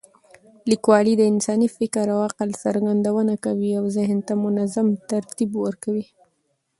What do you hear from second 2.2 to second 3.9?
عقل څرګندونه کوي او